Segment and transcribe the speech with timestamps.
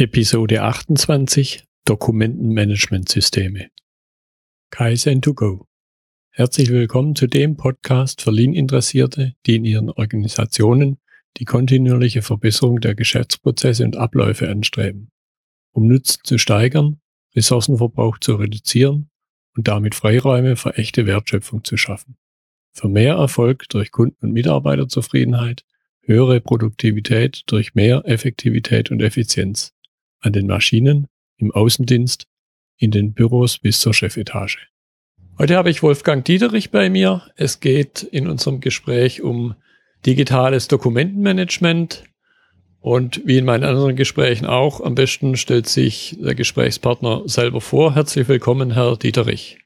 [0.00, 3.68] Episode 28 Dokumentenmanagementsysteme.
[4.70, 5.66] Kaizen to go.
[6.30, 10.96] Herzlich willkommen zu dem Podcast für Lean-Interessierte, die in ihren Organisationen
[11.36, 15.10] die kontinuierliche Verbesserung der Geschäftsprozesse und Abläufe anstreben,
[15.72, 17.02] um Nutzen zu steigern,
[17.36, 19.10] Ressourcenverbrauch zu reduzieren
[19.54, 22.16] und damit Freiräume für echte Wertschöpfung zu schaffen.
[22.72, 25.66] Für mehr Erfolg durch Kunden- und Mitarbeiterzufriedenheit,
[26.00, 29.74] höhere Produktivität durch mehr Effektivität und Effizienz
[30.20, 31.06] an den Maschinen,
[31.36, 32.26] im Außendienst,
[32.76, 34.58] in den Büros bis zur Chefetage.
[35.38, 37.22] Heute habe ich Wolfgang Dieterich bei mir.
[37.36, 39.54] Es geht in unserem Gespräch um
[40.04, 42.04] digitales Dokumentenmanagement.
[42.80, 47.94] Und wie in meinen anderen Gesprächen auch, am besten stellt sich der Gesprächspartner selber vor.
[47.94, 49.58] Herzlich willkommen, Herr Dieterich.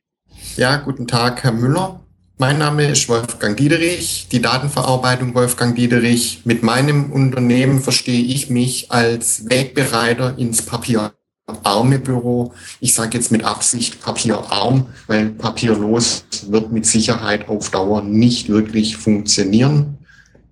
[0.57, 2.04] Ja, guten Tag, Herr Müller.
[2.37, 6.43] Mein Name ist Wolfgang Diederich, die Datenverarbeitung Wolfgang Diederich.
[6.45, 12.53] Mit meinem Unternehmen verstehe ich mich als Wegbereiter ins papierarme Büro.
[12.81, 18.97] Ich sage jetzt mit Absicht papierarm, weil papierlos wird mit Sicherheit auf Dauer nicht wirklich
[18.97, 19.99] funktionieren.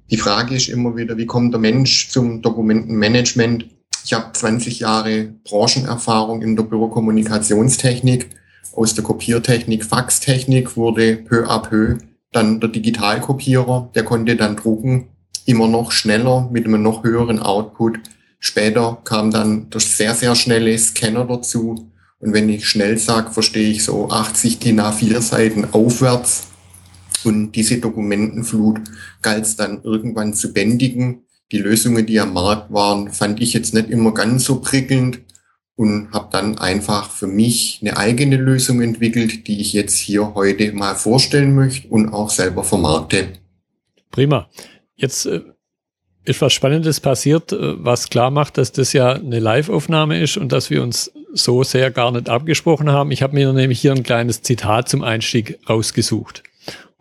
[0.09, 3.67] Die Frage ist immer wieder, wie kommt der Mensch zum Dokumentenmanagement?
[4.05, 8.31] Ich habe 20 Jahre Branchenerfahrung in der Bürokommunikationstechnik
[8.75, 11.99] aus der Kopiertechnik, Faxtechnik wurde peu à peu
[12.33, 15.09] dann der Digitalkopierer, der konnte dann drucken,
[15.45, 18.01] immer noch schneller mit einem noch höheren Output.
[18.39, 21.91] Später kam dann der sehr, sehr schnelle Scanner dazu.
[22.19, 26.49] Und wenn ich schnell sage, verstehe ich so 80 DIN A4 Seiten aufwärts.
[27.25, 28.81] Und diese Dokumentenflut
[29.21, 31.23] galt es dann irgendwann zu bändigen.
[31.53, 35.21] Die Lösungen, die am Markt waren, fand ich jetzt nicht immer ganz so prickelnd
[35.77, 40.73] und habe dann einfach für mich eine eigene Lösung entwickelt, die ich jetzt hier heute
[40.73, 43.29] mal vorstellen möchte und auch selber vermarkte.
[44.11, 44.49] Prima.
[44.95, 45.41] Jetzt äh,
[46.25, 50.53] ist was Spannendes passiert, äh, was klar macht, dass das ja eine Live-Aufnahme ist und
[50.53, 53.11] dass wir uns so sehr gar nicht abgesprochen haben.
[53.11, 56.43] Ich habe mir nämlich hier ein kleines Zitat zum Einstieg rausgesucht.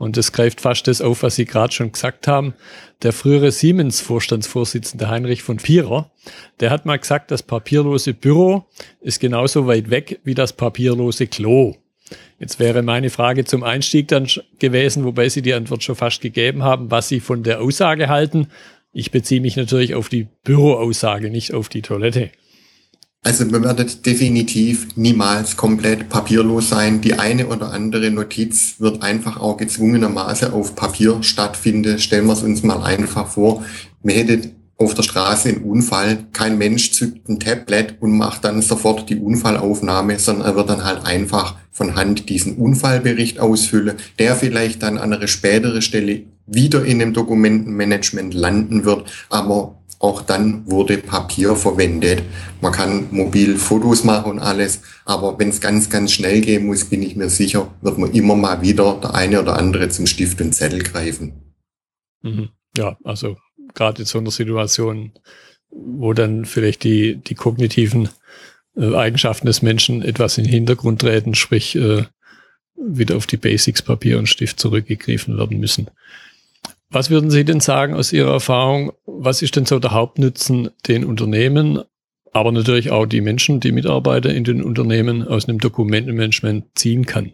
[0.02, 2.56] Und das greift fast das auf, was Sie gerade schon gesagt haben.
[3.04, 6.10] Der frühere Siemens-Vorstandsvorsitzende Heinrich von Pierer,
[6.60, 8.66] der hat mal gesagt, das papierlose Büro
[9.00, 11.76] ist genauso weit weg wie das papierlose Klo.
[12.40, 16.64] Jetzt wäre meine Frage zum Einstieg dann gewesen, wobei Sie die Antwort schon fast gegeben
[16.64, 18.48] haben, was Sie von der Aussage halten.
[18.94, 22.32] Ich beziehe mich natürlich auf die Büroaussage, nicht auf die Toilette.
[23.24, 27.02] Also man wird definitiv niemals komplett papierlos sein.
[27.02, 32.00] Die eine oder andere Notiz wird einfach auch gezwungenermaßen auf Papier stattfinden.
[32.00, 33.64] Stellen wir es uns mal einfach vor.
[34.02, 36.26] Man hätte auf der Straße einen Unfall.
[36.34, 40.84] Kein Mensch zückt ein Tablet und macht dann sofort die Unfallaufnahme, sondern er wird dann
[40.84, 46.84] halt einfach von Hand diesen Unfallbericht ausfüllen, der vielleicht dann an einer späteren Stelle wieder
[46.84, 52.24] in dem Dokumentenmanagement landen wird, aber auch dann wurde Papier verwendet.
[52.60, 56.86] Man kann mobil Fotos machen und alles, aber wenn es ganz, ganz schnell gehen muss,
[56.86, 60.42] bin ich mir sicher, wird man immer mal wieder der eine oder andere zum Stift
[60.42, 61.54] und Zettel greifen.
[62.24, 62.50] Mhm.
[62.76, 63.38] Ja, also
[63.76, 65.12] gerade in so einer Situation,
[65.70, 68.10] wo dann vielleicht die, die kognitiven
[68.76, 72.06] äh, Eigenschaften des Menschen etwas in den Hintergrund treten, sprich äh,
[72.76, 75.90] wieder auf die Basics Papier und Stift zurückgegriffen werden müssen.
[76.94, 78.92] Was würden Sie denn sagen aus Ihrer Erfahrung?
[79.06, 81.80] Was ist denn so der Hauptnutzen den Unternehmen,
[82.34, 87.32] aber natürlich auch die Menschen, die Mitarbeiter in den Unternehmen aus einem Dokumentenmanagement ziehen kann?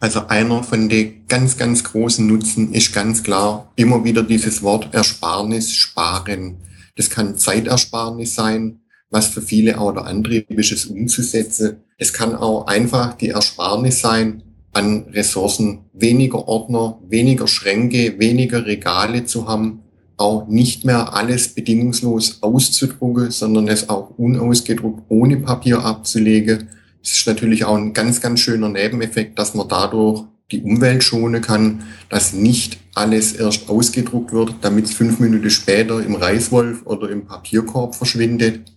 [0.00, 4.94] Also einer von den ganz, ganz großen Nutzen ist ganz klar immer wieder dieses Wort
[4.94, 6.56] Ersparnis, Sparen.
[6.96, 11.82] Das kann Zeitersparnis sein, was für viele auch der Antrieb ist, es umzusetzen.
[11.98, 19.24] Es kann auch einfach die Ersparnis sein, an Ressourcen, weniger Ordner, weniger Schränke, weniger Regale
[19.24, 19.80] zu haben,
[20.16, 26.68] auch nicht mehr alles bedingungslos auszudrucken, sondern es auch unausgedruckt ohne Papier abzulegen.
[27.02, 31.42] Es ist natürlich auch ein ganz, ganz schöner Nebeneffekt, dass man dadurch die Umwelt schonen
[31.42, 37.10] kann, dass nicht alles erst ausgedruckt wird, damit es fünf Minuten später im Reißwolf oder
[37.10, 38.72] im Papierkorb verschwindet.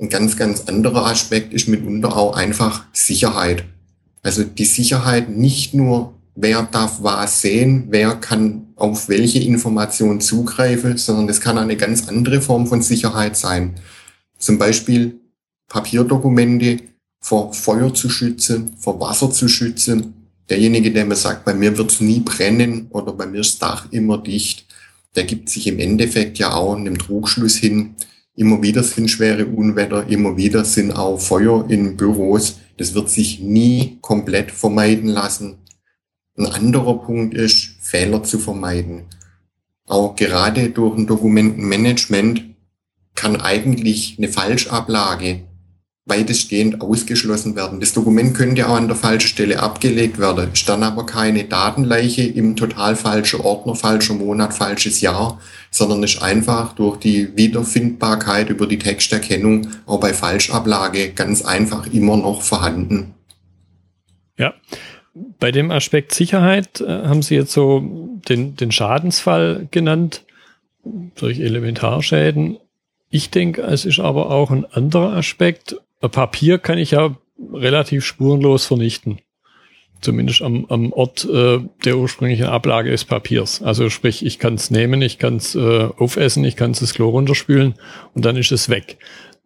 [0.00, 3.64] Ein ganz, ganz anderer Aspekt ist mitunter auch einfach Sicherheit.
[4.24, 10.96] Also die Sicherheit nicht nur, wer darf was sehen, wer kann auf welche Information zugreifen,
[10.96, 13.74] sondern es kann eine ganz andere Form von Sicherheit sein.
[14.38, 15.20] Zum Beispiel
[15.68, 16.78] Papierdokumente
[17.20, 20.14] vor Feuer zu schützen, vor Wasser zu schützen.
[20.48, 23.70] Derjenige, der mir sagt, bei mir wird es nie brennen oder bei mir ist das
[23.70, 24.66] Dach immer dicht,
[25.14, 27.94] der gibt sich im Endeffekt ja auch einem Trugschluss hin.
[28.36, 32.56] Immer wieder sind schwere Unwetter, immer wieder sind auch Feuer in Büros.
[32.76, 35.58] Das wird sich nie komplett vermeiden lassen.
[36.36, 39.04] Ein anderer Punkt ist, Fehler zu vermeiden.
[39.86, 42.42] Auch gerade durch ein Dokumentenmanagement
[43.14, 45.44] kann eigentlich eine Falschablage
[46.06, 47.80] weitestgehend ausgeschlossen werden.
[47.80, 52.22] Das Dokument könnte auch an der falschen Stelle abgelegt werden, ist dann aber keine Datenleiche
[52.22, 55.40] im total falschen Ordner, falscher Monat, falsches Jahr,
[55.70, 62.18] sondern ist einfach durch die Wiederfindbarkeit über die Texterkennung auch bei Falschablage ganz einfach immer
[62.18, 63.14] noch vorhanden.
[64.36, 64.52] Ja,
[65.14, 70.24] bei dem Aspekt Sicherheit äh, haben Sie jetzt so den, den Schadensfall genannt,
[71.14, 72.58] durch Elementarschäden.
[73.08, 75.76] Ich denke, es ist aber auch ein anderer Aspekt,
[76.08, 77.16] Papier kann ich ja
[77.52, 79.18] relativ spurenlos vernichten.
[80.00, 83.62] Zumindest am, am Ort äh, der ursprünglichen Ablage des Papiers.
[83.62, 86.92] Also sprich, ich kann es nehmen, ich kann es äh, aufessen, ich kann es das
[86.92, 87.74] Klo runterspülen
[88.12, 88.98] und dann ist es weg.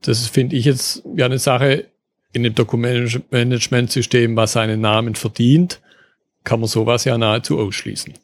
[0.03, 1.87] Das finde ich jetzt ja eine Sache
[2.33, 5.81] in dem Dokumentmanagementsystem, was seinen Namen verdient,
[6.45, 8.15] kann man sowas ja nahezu ausschließen.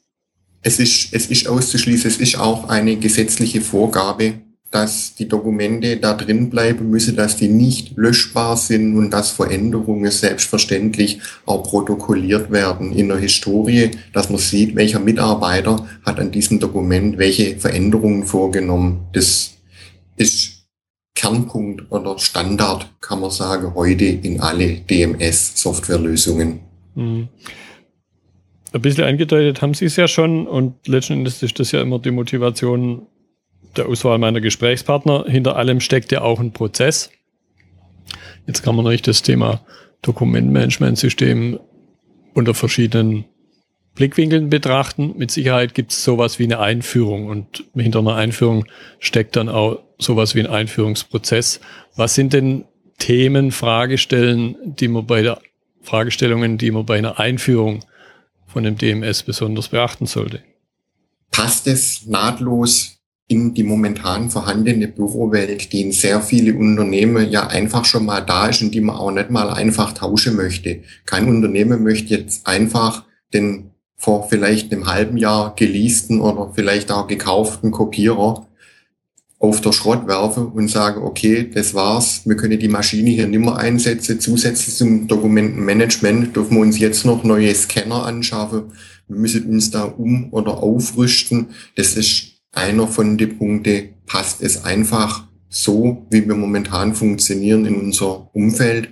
[0.63, 4.41] Es ist, es ist auszuschließen, es ist auch eine gesetzliche Vorgabe,
[4.75, 10.11] dass die Dokumente da drin bleiben müssen, dass die nicht löschbar sind und dass Veränderungen
[10.11, 16.59] selbstverständlich auch protokolliert werden in der Historie, dass man sieht, welcher Mitarbeiter hat an diesem
[16.59, 19.07] Dokument welche Veränderungen vorgenommen.
[19.13, 19.53] Das
[20.17, 20.67] ist
[21.15, 26.59] Kernpunkt oder Standard, kann man sagen, heute in alle DMS-Softwarelösungen.
[26.97, 27.29] Mhm.
[28.73, 32.01] Ein bisschen eingedeutet haben Sie es ja schon und letzten Endes ist das ja immer
[32.01, 33.07] die Motivation,
[33.77, 35.25] der Auswahl meiner Gesprächspartner.
[35.27, 37.11] Hinter allem steckt ja auch ein Prozess.
[38.47, 39.61] Jetzt kann man euch das Thema
[40.03, 41.59] Dokumentmanagementsystem
[42.35, 43.25] unter verschiedenen
[43.95, 45.15] Blickwinkeln betrachten.
[45.17, 48.67] Mit Sicherheit gibt es sowas wie eine Einführung und hinter einer Einführung
[48.99, 51.61] steckt dann auch sowas wie ein Einführungsprozess.
[51.97, 52.65] Was sind denn
[52.99, 55.41] Themen, Fragestellen, die man bei der
[55.83, 57.85] Fragestellungen, die man bei einer Einführung
[58.47, 60.43] von dem DMS besonders beachten sollte?
[61.31, 62.94] Passt es nahtlos
[63.27, 68.49] in die momentan vorhandene Bürowelt, die in sehr viele Unternehmen ja einfach schon mal da
[68.49, 70.83] ist und die man auch nicht mal einfach tauschen möchte.
[71.07, 77.07] Kein Unternehmen möchte jetzt einfach den vor vielleicht einem halben Jahr geleasten oder vielleicht auch
[77.07, 78.47] gekauften Kopierer
[79.39, 83.41] auf der Schrott werfen und sagen, okay, das war's, wir können die Maschine hier nicht
[83.41, 84.21] mehr einsetzen.
[84.21, 88.73] Zusätzlich zum Dokumentenmanagement dürfen wir uns jetzt noch neue Scanner anschaffen.
[89.09, 91.49] Wir müssen uns da um- oder aufrüsten.
[91.77, 97.77] Das ist einer von den Punkten, passt es einfach so, wie wir momentan funktionieren in
[97.77, 98.91] unser Umfeld.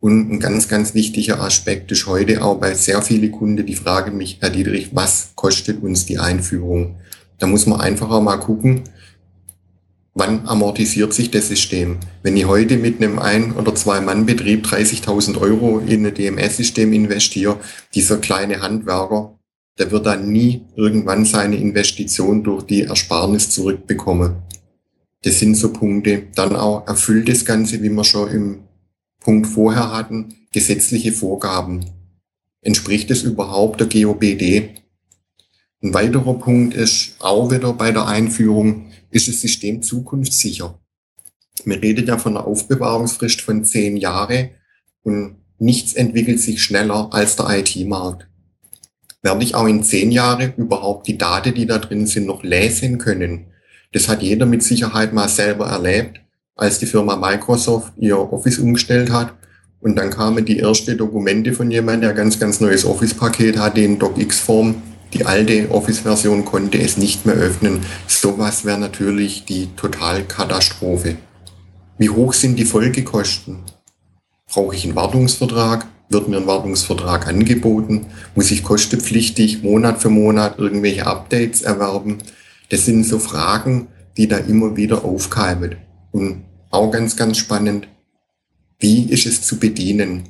[0.00, 4.16] Und ein ganz, ganz wichtiger Aspekt ist heute auch bei sehr vielen Kunden, die fragen
[4.16, 6.96] mich, Herr Dietrich, was kostet uns die Einführung?
[7.38, 8.82] Da muss man einfach auch mal gucken,
[10.14, 11.98] wann amortisiert sich das System?
[12.22, 17.58] Wenn ich heute mit einem Ein- oder Zwei-Mann-Betrieb 30.000 Euro in ein DMS-System investiere,
[17.94, 19.38] dieser kleine Handwerker
[19.78, 24.36] der wird dann nie irgendwann seine Investition durch die Ersparnis zurückbekommen.
[25.22, 26.28] Das sind so Punkte.
[26.34, 28.60] Dann auch erfüllt das Ganze, wie wir schon im
[29.20, 31.86] Punkt vorher hatten, gesetzliche Vorgaben.
[32.60, 34.74] Entspricht es überhaupt der GOBD?
[35.82, 40.78] Ein weiterer Punkt ist auch wieder bei der Einführung, ist das System zukunftssicher?
[41.64, 44.50] Wir reden ja von einer Aufbewahrungsfrist von zehn Jahre
[45.02, 48.28] und nichts entwickelt sich schneller als der IT-Markt
[49.24, 52.98] werde ich auch in zehn Jahren überhaupt die Daten, die da drin sind, noch lesen
[52.98, 53.46] können.
[53.92, 56.20] Das hat jeder mit Sicherheit mal selber erlebt,
[56.54, 59.32] als die Firma Microsoft ihr Office umgestellt hat.
[59.80, 63.98] Und dann kamen die ersten Dokumente von jemandem, der ganz, ganz neues Office-Paket hatte in
[63.98, 64.82] DocX-Form.
[65.14, 67.80] Die alte Office-Version konnte es nicht mehr öffnen.
[68.06, 71.16] Sowas wäre natürlich die Totalkatastrophe.
[71.96, 73.60] Wie hoch sind die Folgekosten?
[74.52, 75.86] Brauche ich einen Wartungsvertrag?
[76.08, 82.18] Wird mir ein Wartungsvertrag angeboten, muss ich kostenpflichtig Monat für Monat irgendwelche Updates erwerben.
[82.68, 85.76] Das sind so Fragen, die da immer wieder aufkeimen.
[86.12, 87.88] Und auch ganz, ganz spannend,
[88.78, 90.24] wie ist es zu bedienen?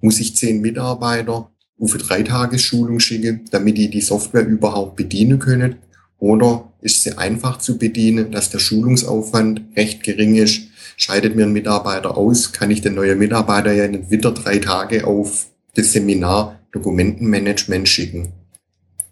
[0.00, 5.76] Muss ich zehn Mitarbeiter auf drei Tagesschulung schicken, damit die die Software überhaupt bedienen können?
[6.18, 11.52] Oder ist sie einfach zu bedienen, dass der Schulungsaufwand recht gering ist scheidet mir ein
[11.52, 16.58] Mitarbeiter aus, kann ich den neuen Mitarbeiter ja nicht wieder drei Tage auf das Seminar
[16.72, 18.32] Dokumentenmanagement schicken.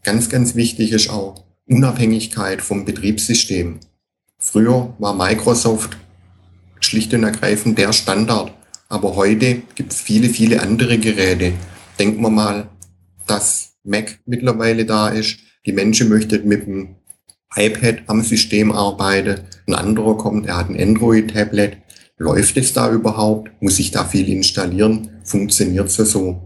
[0.03, 3.81] Ganz, ganz wichtig ist auch Unabhängigkeit vom Betriebssystem.
[4.39, 5.97] Früher war Microsoft
[6.81, 8.53] schlicht und ergreifend der Standard,
[8.89, 11.53] aber heute gibt es viele, viele andere Geräte.
[11.99, 12.69] Denken wir mal,
[13.27, 15.39] dass Mac mittlerweile da ist.
[15.65, 16.97] Die Menschen möchten mit dem
[17.57, 19.41] iPad am System arbeiten.
[19.67, 21.79] Ein anderer kommt, er hat ein Android-Tablet.
[22.17, 23.51] Läuft es da überhaupt?
[23.61, 25.11] Muss ich da viel installieren?
[25.25, 26.43] Funktioniert es so?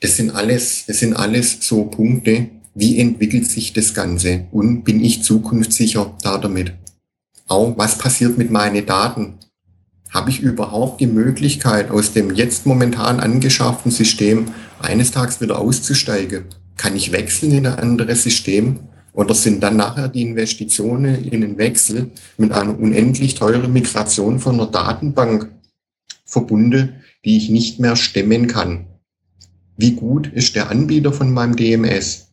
[0.00, 2.48] Das sind alles, das sind alles so Punkte.
[2.74, 4.46] Wie entwickelt sich das Ganze?
[4.50, 6.74] Und bin ich zukunftssicher da damit?
[7.48, 9.38] auch was passiert mit meinen Daten?
[10.10, 14.48] Habe ich überhaupt die Möglichkeit, aus dem jetzt momentan angeschafften System
[14.80, 16.44] eines Tages wieder auszusteigen?
[16.76, 18.80] Kann ich wechseln in ein anderes System?
[19.16, 24.56] Oder sind dann nachher die Investitionen in den Wechsel mit einer unendlich teuren Migration von
[24.56, 25.50] einer Datenbank
[26.26, 28.84] verbunden, die ich nicht mehr stemmen kann?
[29.78, 32.28] Wie gut ist der Anbieter von meinem DMS?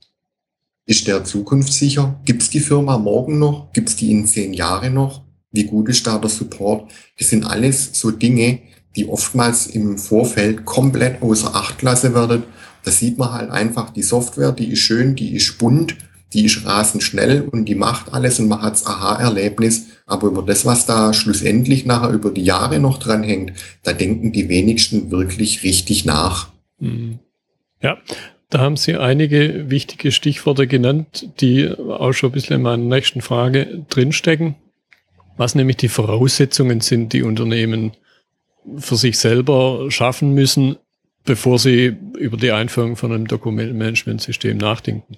[0.85, 2.19] Ist der zukunftssicher?
[2.25, 3.71] Gibt es die Firma morgen noch?
[3.71, 5.21] Gibt es die in zehn Jahren noch?
[5.53, 6.91] Wie gut ist da der Support?
[7.17, 8.59] Das sind alles so Dinge,
[8.97, 12.43] die oftmals im Vorfeld komplett außer Acht gelassen werden.
[12.83, 15.95] Da sieht man halt einfach, die Software, die ist schön, die ist bunt,
[16.33, 19.87] die ist rasend schnell und die macht alles und man hat's Aha-Erlebnis.
[20.05, 24.31] Aber über das, was da schlussendlich nachher über die Jahre noch dran hängt, da denken
[24.31, 26.49] die wenigsten wirklich richtig nach.
[26.79, 27.19] Mhm.
[27.81, 27.97] Ja,
[28.49, 33.21] da haben Sie einige wichtige Stichworte genannt, die auch schon ein bisschen in meiner nächsten
[33.21, 34.55] Frage drinstecken.
[35.37, 37.93] Was nämlich die Voraussetzungen sind, die Unternehmen
[38.77, 40.77] für sich selber schaffen müssen,
[41.25, 45.17] bevor sie über die Einführung von einem Dokumentenmanagementsystem nachdenken.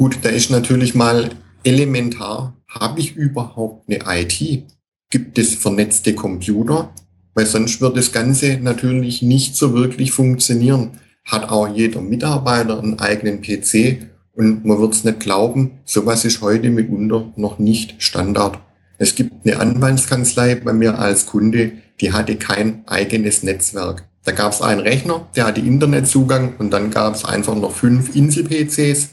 [0.00, 1.28] Gut, da ist natürlich mal
[1.62, 4.64] elementar, habe ich überhaupt eine IT?
[5.10, 6.94] Gibt es vernetzte Computer?
[7.34, 10.92] Weil sonst wird das Ganze natürlich nicht so wirklich funktionieren
[11.26, 16.40] hat auch jeder Mitarbeiter einen eigenen PC und man wird es nicht glauben, sowas ist
[16.40, 18.58] heute mitunter noch nicht Standard.
[18.96, 24.08] Es gibt eine Anwaltskanzlei bei mir als Kunde, die hatte kein eigenes Netzwerk.
[24.24, 28.16] Da gab es einen Rechner, der hatte Internetzugang und dann gab es einfach noch fünf
[28.16, 29.10] Insel-PCs.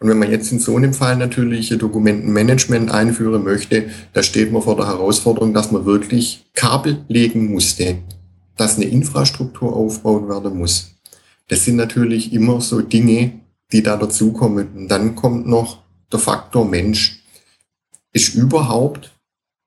[0.00, 4.62] Und wenn man jetzt in so einem Fall natürlich Dokumentenmanagement einführen möchte, da steht man
[4.62, 7.98] vor der Herausforderung, dass man wirklich Kabel legen musste,
[8.56, 10.92] dass eine Infrastruktur aufgebaut werden muss.
[11.48, 13.32] Das sind natürlich immer so Dinge,
[13.72, 14.68] die da dazukommen.
[14.74, 17.22] Und dann kommt noch der Faktor Mensch.
[18.12, 19.12] Ist überhaupt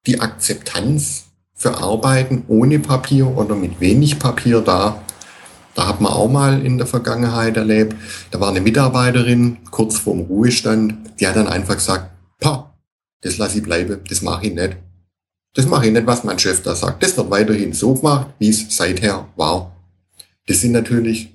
[0.08, 5.04] die Akzeptanz für Arbeiten ohne Papier oder mit wenig Papier da?
[5.76, 7.96] Da hat man auch mal in der Vergangenheit erlebt,
[8.32, 12.76] da war eine Mitarbeiterin kurz vorm Ruhestand, die hat dann einfach gesagt, pa,
[13.22, 14.78] das lasse ich bleiben, das mache ich nicht.
[15.56, 17.04] Das mache ich nicht, was mein Chef da sagt.
[17.04, 19.76] Das wird weiterhin so gemacht, wie es seither war.
[20.48, 21.30] Das sind natürlich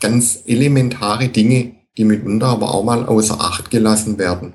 [0.00, 4.54] ganz elementare Dinge, die mitunter aber auch mal außer Acht gelassen werden.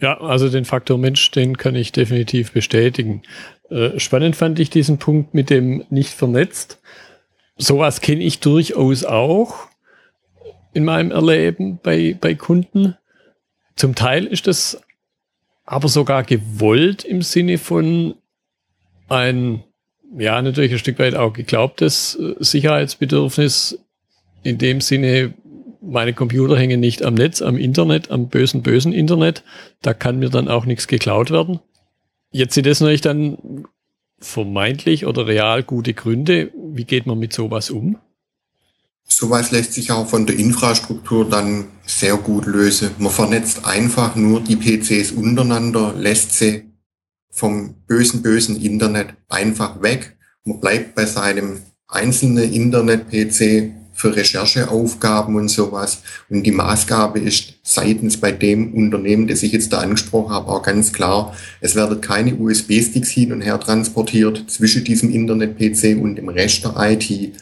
[0.00, 3.22] Ja, also den Faktor Mensch, den kann ich definitiv bestätigen.
[3.70, 6.80] Äh, spannend fand ich diesen Punkt mit dem nicht vernetzt.
[7.56, 9.68] Sowas kenne ich durchaus auch
[10.72, 12.96] in meinem Erleben bei, bei Kunden.
[13.76, 14.80] Zum Teil ist das
[15.64, 18.14] aber sogar gewollt im Sinne von
[19.08, 19.62] ein,
[20.16, 23.78] ja, natürlich ein Stück weit auch geglaubtes äh, Sicherheitsbedürfnis
[24.42, 25.34] in dem Sinne,
[25.80, 29.42] meine Computer hängen nicht am Netz, am Internet, am bösen, bösen Internet.
[29.82, 31.60] Da kann mir dann auch nichts geklaut werden.
[32.30, 33.66] Jetzt sind das natürlich dann
[34.24, 36.50] vermeintlich oder real gute Gründe.
[36.54, 37.98] Wie geht man mit sowas um?
[39.06, 42.90] Sowas lässt sich auch von der Infrastruktur dann sehr gut lösen.
[42.98, 46.64] Man vernetzt einfach nur die PCs untereinander, lässt sie
[47.30, 50.16] vom bösen, bösen Internet einfach weg.
[50.44, 56.02] Man bleibt bei seinem einzelnen Internet-PC für Rechercheaufgaben und sowas.
[56.28, 60.62] Und die Maßgabe ist seitens bei dem Unternehmen, das ich jetzt da angesprochen habe, auch
[60.62, 66.28] ganz klar, es werden keine USB-Sticks hin und her transportiert zwischen diesem Internet-PC und dem
[66.28, 67.34] Rest der IT.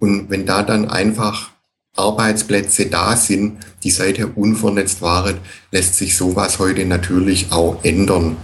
[0.00, 1.50] Und wenn da dann einfach
[1.96, 5.36] Arbeitsplätze da sind, die seither unvernetzt waren,
[5.70, 8.36] lässt sich sowas heute natürlich auch ändern.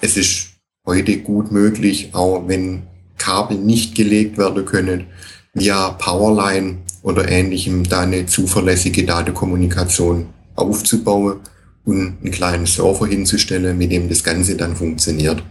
[0.00, 0.54] Es ist
[0.86, 2.82] heute gut möglich, auch wenn
[3.18, 5.06] Kabel nicht gelegt werden können,
[5.54, 11.40] via Powerline oder ähnlichem da eine zuverlässige Datenkommunikation aufzubauen
[11.84, 15.42] und einen kleinen Server hinzustellen, mit dem das Ganze dann funktioniert.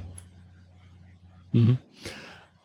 [1.51, 1.77] Mhm.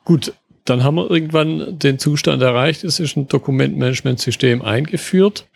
[0.05, 0.33] Gut,
[0.65, 5.47] dann haben wir irgendwann den Zustand erreicht, es ist ein Dokumentmanagementsystem eingeführt.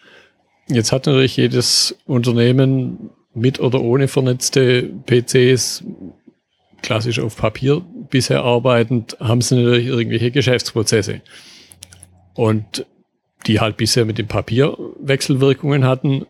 [0.69, 5.85] Jetzt hat natürlich jedes Unternehmen mit oder ohne vernetzte PCs,
[6.83, 11.21] klassisch auf Papier bisher arbeitend, haben sie natürlich irgendwelche Geschäftsprozesse.
[12.35, 12.87] Und
[13.47, 16.27] die halt bisher mit dem Papier Wechselwirkungen hatten.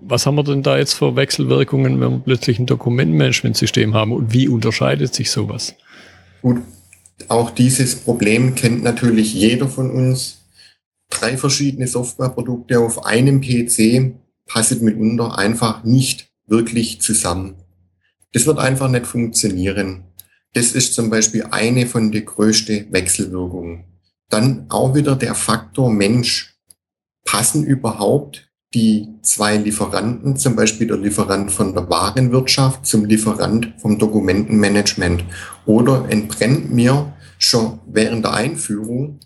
[0.00, 4.32] Was haben wir denn da jetzt für Wechselwirkungen, wenn wir plötzlich ein Dokumentenmanagementsystem haben und
[4.32, 5.74] wie unterscheidet sich sowas?
[6.42, 6.62] Gut,
[7.28, 10.44] auch dieses Problem kennt natürlich jeder von uns.
[11.10, 14.14] Drei verschiedene Softwareprodukte auf einem PC
[14.46, 17.56] passen mitunter einfach nicht wirklich zusammen.
[18.32, 20.04] Das wird einfach nicht funktionieren.
[20.52, 23.84] Das ist zum Beispiel eine von den größten Wechselwirkungen.
[24.28, 26.54] Dann auch wieder der Faktor Mensch.
[27.24, 33.98] Passen überhaupt die zwei Lieferanten, zum Beispiel der Lieferant von der Warenwirtschaft zum Lieferant vom
[33.98, 35.24] Dokumentenmanagement.
[35.64, 39.20] Oder entbrennt mir schon während der Einführung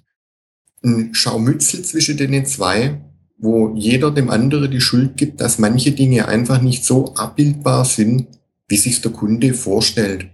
[0.83, 3.01] ein Schaumützel zwischen den zwei,
[3.39, 8.29] wo jeder dem anderen die Schuld gibt, dass manche Dinge einfach nicht so abbildbar sind,
[8.69, 10.27] wie sich der Kunde vorstellt.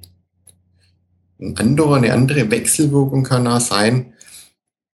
[1.40, 4.12] Ein anderer, eine andere Wechselwirkung kann auch sein,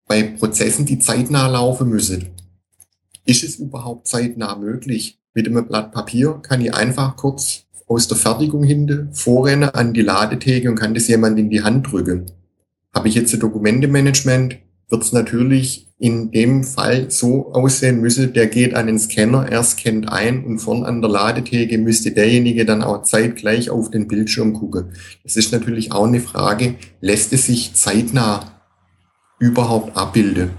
[0.07, 2.29] bei Prozessen, die zeitnah laufen müssen.
[3.25, 5.19] Ist es überhaupt zeitnah möglich?
[5.35, 10.03] Mit einem Blatt Papier kann ich einfach kurz aus der Fertigung hinten vorrennen an die
[10.03, 12.31] Ladetheke und kann das jemand in die Hand drücken.
[12.95, 18.49] Habe ich jetzt ein Dokumentemanagement, wird es natürlich in dem Fall so aussehen müssen, der
[18.49, 22.83] geht an den Scanner, er scannt ein und vorn an der Ladetheke müsste derjenige dann
[22.83, 24.93] auch zeitgleich auf den Bildschirm gucken.
[25.23, 28.62] Das ist natürlich auch eine Frage, lässt es sich zeitnah
[29.43, 30.53] überhaupt abbilden?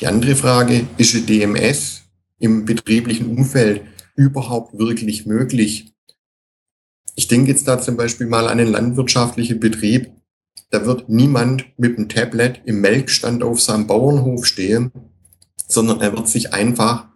[0.00, 2.02] Die andere Frage, ist ein DMS
[2.38, 3.82] im betrieblichen Umfeld
[4.16, 5.94] überhaupt wirklich möglich?
[7.14, 10.10] Ich denke jetzt da zum Beispiel mal an einen landwirtschaftlichen Betrieb.
[10.70, 14.90] Da wird niemand mit dem Tablet im Melkstand auf seinem Bauernhof stehen,
[15.68, 17.06] sondern er wird sich einfach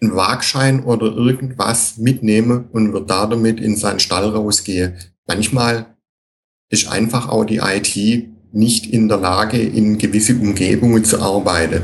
[0.00, 4.94] einen Waagschein oder irgendwas mitnehmen und wird da damit in seinen Stall rausgehen.
[5.26, 5.96] Manchmal
[6.68, 11.82] ist einfach auch die IT nicht in der Lage, in gewisse Umgebungen zu arbeiten.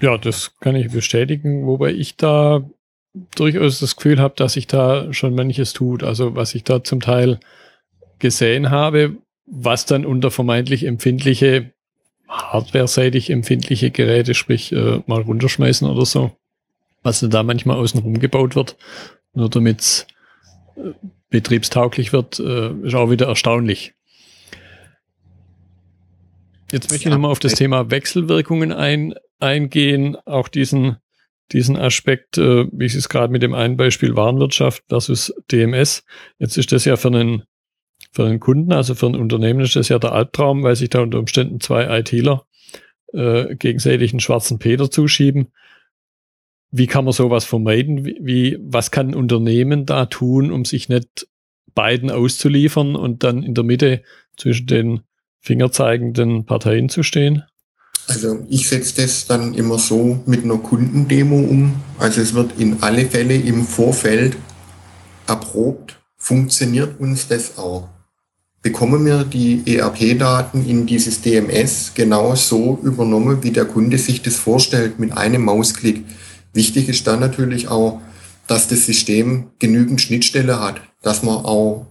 [0.00, 2.62] Ja, das kann ich bestätigen, wobei ich da
[3.34, 6.02] durchaus das Gefühl habe, dass sich da schon manches tut.
[6.02, 7.40] Also was ich da zum Teil
[8.18, 11.72] gesehen habe, was dann unter vermeintlich empfindliche,
[12.28, 16.32] hardware-seitig empfindliche Geräte, sprich äh, mal runterschmeißen oder so,
[17.02, 18.76] was dann da manchmal außenrum gebaut wird,
[19.34, 20.06] nur damit es
[20.76, 20.90] äh,
[21.30, 23.94] betriebstauglich wird, äh, ist auch wieder erstaunlich.
[26.74, 30.96] Jetzt möchte ich nochmal auf das Thema Wechselwirkungen ein, eingehen, auch diesen,
[31.52, 36.04] diesen Aspekt, äh, wie ich es gerade mit dem einen Beispiel Warenwirtschaft versus DMS.
[36.40, 37.44] Jetzt ist das ja für einen,
[38.10, 41.02] für einen Kunden, also für ein Unternehmen ist das ja der Albtraum, weil sich da
[41.02, 42.44] unter Umständen zwei ITler
[43.12, 45.52] äh, gegenseitig einen schwarzen Peter zuschieben.
[46.72, 48.04] Wie kann man sowas vermeiden?
[48.04, 51.28] Wie, wie, was kann ein Unternehmen da tun, um sich nicht
[51.72, 54.02] beiden auszuliefern und dann in der Mitte
[54.36, 55.02] zwischen den
[55.44, 57.44] fingerzeigenden Parteien zu stehen?
[58.08, 61.74] Also ich setze das dann immer so mit einer Kundendemo um.
[61.98, 64.36] Also es wird in alle Fälle im Vorfeld
[65.26, 67.88] erprobt, funktioniert uns das auch.
[68.62, 74.36] Bekommen wir die ERP-Daten in dieses DMS genau so übernommen, wie der Kunde sich das
[74.36, 76.04] vorstellt, mit einem Mausklick.
[76.54, 78.00] Wichtig ist dann natürlich auch,
[78.46, 81.86] dass das System genügend Schnittstelle hat, dass man auch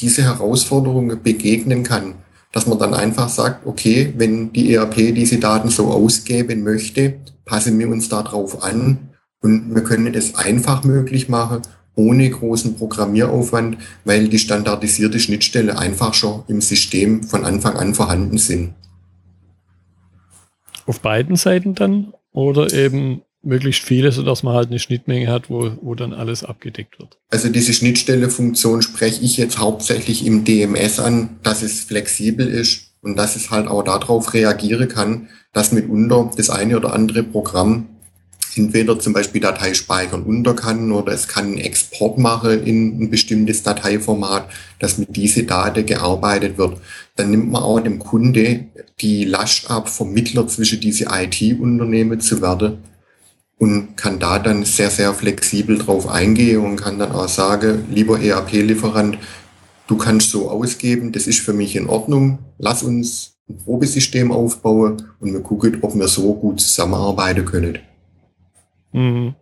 [0.00, 2.14] diese Herausforderungen begegnen kann
[2.52, 7.78] dass man dann einfach sagt, okay, wenn die ERP diese Daten so ausgeben möchte, passen
[7.78, 9.10] wir uns darauf an
[9.40, 11.62] und wir können das einfach möglich machen,
[11.94, 18.38] ohne großen Programmieraufwand, weil die standardisierte Schnittstelle einfach schon im System von Anfang an vorhanden
[18.38, 18.74] sind.
[20.86, 25.72] Auf beiden Seiten dann oder eben möglichst viele, sodass man halt eine Schnittmenge hat, wo,
[25.80, 27.18] wo dann alles abgedeckt wird.
[27.30, 33.16] Also diese Schnittstellefunktion spreche ich jetzt hauptsächlich im DMS an, dass es flexibel ist und
[33.16, 37.88] dass es halt auch darauf reagieren kann, dass mitunter das eine oder andere Programm
[38.54, 43.10] entweder zum Beispiel Datei speichern unter kann oder es kann einen Export machen in ein
[43.10, 46.78] bestimmtes Dateiformat, dass mit diese Daten gearbeitet wird.
[47.16, 48.66] Dann nimmt man auch dem Kunde
[49.00, 52.78] die Last ab, Vermittler zwischen diese IT-Unternehmen zu werden
[53.62, 58.20] und kann da dann sehr, sehr flexibel drauf eingehen und kann dann auch sagen, lieber
[58.20, 59.18] ERP-Lieferant,
[59.86, 65.04] du kannst so ausgeben, das ist für mich in Ordnung, lass uns ein Probesystem aufbauen
[65.20, 67.78] und wir gucken, ob wir so gut zusammenarbeiten können.
[68.90, 69.36] Mhm.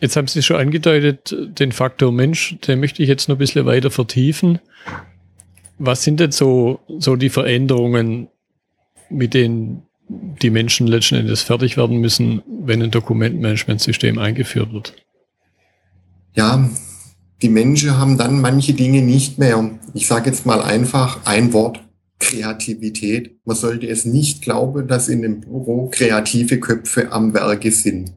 [0.00, 3.66] Jetzt haben Sie schon angedeutet, den Faktor Mensch, den möchte ich jetzt noch ein bisschen
[3.66, 4.60] weiter vertiefen.
[5.76, 8.28] Was sind denn so, so die Veränderungen,
[9.10, 14.94] mit denen die Menschen letzten Endes fertig werden müssen, wenn ein Dokumentmanagementsystem eingeführt wird.
[16.34, 16.68] Ja,
[17.42, 19.78] die Menschen haben dann manche Dinge nicht mehr.
[19.94, 21.80] Ich sage jetzt mal einfach ein Wort,
[22.18, 23.38] Kreativität.
[23.44, 28.12] Man sollte es nicht glauben, dass in dem Büro kreative Köpfe am Werke sind.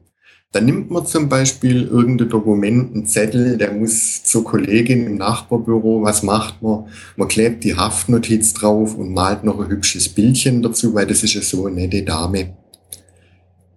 [0.52, 6.02] Dann nimmt man zum Beispiel irgendein Dokument, einen Zettel, der muss zur Kollegin im Nachbarbüro,
[6.02, 6.88] was macht man?
[7.16, 11.32] Man klebt die Haftnotiz drauf und malt noch ein hübsches Bildchen dazu, weil das ist
[11.32, 12.54] ja so eine nette Dame.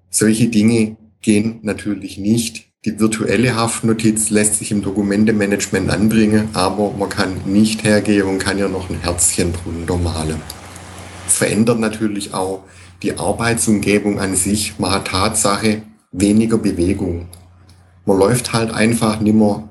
[0.10, 2.66] Solche Dinge gehen natürlich nicht.
[2.84, 8.60] Die virtuelle Haftnotiz lässt sich im Dokumentemanagement anbringen, aber man kann nicht hergehen und kann
[8.60, 10.42] ja noch ein Herzchen drunter malen.
[11.26, 12.64] Es verändert natürlich auch
[13.02, 14.78] die Arbeitsumgebung an sich.
[14.78, 15.82] Man hat Tatsache
[16.20, 17.28] weniger Bewegung.
[18.06, 19.70] Man läuft halt einfach nimmer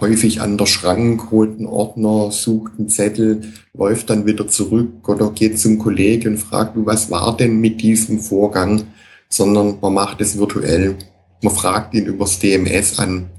[0.00, 5.30] häufig an der Schrank, holt einen Ordner, sucht einen Zettel, läuft dann wieder zurück oder
[5.30, 8.84] geht zum Kollegen und fragt, was war denn mit diesem Vorgang,
[9.28, 10.96] sondern man macht es virtuell.
[11.40, 13.30] Man fragt ihn übers DMS an,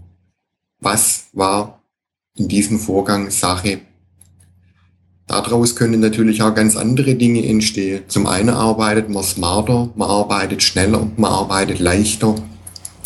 [0.80, 1.84] was war
[2.36, 3.82] in diesem Vorgang Sache.
[5.28, 8.04] Daraus können natürlich auch ganz andere Dinge entstehen.
[8.08, 12.36] Zum einen arbeitet man smarter, man arbeitet schneller, man arbeitet leichter.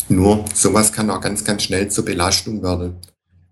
[0.08, 2.96] Nur sowas kann auch ganz, ganz schnell zur Belastung werden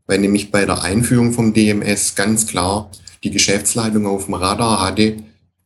[0.06, 2.90] weil nämlich bei der Einführung vom DMS ganz klar
[3.24, 5.16] die Geschäftsleitung auf dem Radar hatte,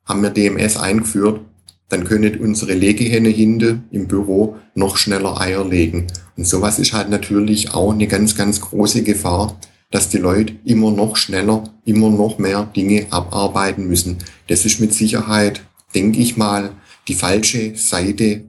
[0.05, 1.41] haben wir DMS eingeführt,
[1.89, 6.07] dann können unsere Legehenne hinten im Büro noch schneller Eier legen.
[6.37, 9.59] Und sowas ist halt natürlich auch eine ganz, ganz große Gefahr,
[9.91, 14.19] dass die Leute immer noch schneller, immer noch mehr Dinge abarbeiten müssen.
[14.47, 15.63] Das ist mit Sicherheit,
[15.95, 16.73] denke ich mal,
[17.09, 18.45] die falsche Seite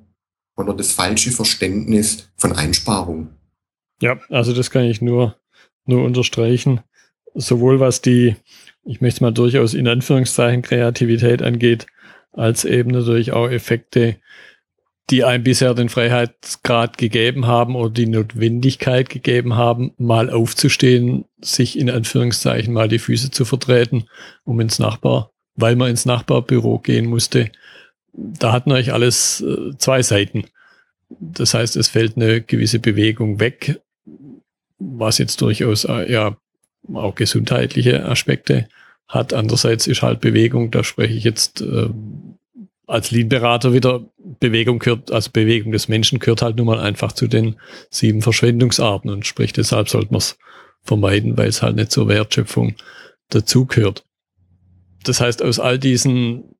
[0.55, 3.29] oder das falsche Verständnis von Einsparung.
[4.01, 5.35] Ja, also das kann ich nur
[5.85, 6.81] nur unterstreichen.
[7.33, 8.35] Sowohl was die,
[8.83, 11.87] ich möchte es mal durchaus in Anführungszeichen Kreativität angeht,
[12.31, 14.17] als eben natürlich auch Effekte,
[15.11, 21.77] die einem bisher den Freiheitsgrad gegeben haben oder die Notwendigkeit gegeben haben, mal aufzustehen, sich
[21.77, 24.05] in Anführungszeichen mal die Füße zu vertreten,
[24.45, 27.51] um ins Nachbar, weil man ins Nachbarbüro gehen musste.
[28.13, 30.45] Da hat natürlich alles äh, zwei Seiten.
[31.09, 33.81] Das heißt, es fällt eine gewisse Bewegung weg,
[34.79, 36.37] was jetzt durchaus äh, ja
[36.93, 38.69] auch gesundheitliche Aspekte
[39.09, 39.33] hat.
[39.33, 41.89] Andererseits ist halt Bewegung, da spreche ich jetzt äh,
[42.91, 44.05] als Lean-Berater wieder,
[44.39, 47.55] Bewegung gehört, also Bewegung des Menschen gehört halt nun mal einfach zu den
[47.89, 50.37] sieben Verschwendungsarten und sprich deshalb sollte man es
[50.83, 52.75] vermeiden, weil es halt nicht zur Wertschöpfung
[53.29, 54.05] dazugehört.
[55.03, 56.55] Das heißt, aus all diesen